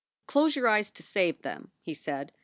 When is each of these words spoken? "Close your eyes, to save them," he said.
"Close 0.25 0.55
your 0.55 0.67
eyes, 0.67 0.89
to 0.89 1.03
save 1.03 1.43
them," 1.43 1.73
he 1.79 1.93
said. 1.93 2.31